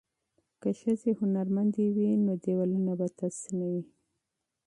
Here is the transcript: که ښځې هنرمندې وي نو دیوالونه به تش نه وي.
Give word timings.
که 0.61 0.69
ښځې 0.79 1.11
هنرمندې 1.21 1.85
وي 1.95 2.09
نو 2.25 2.33
دیوالونه 2.43 2.91
به 2.99 3.07
تش 3.17 3.37
نه 3.57 3.65
وي. 3.71 3.83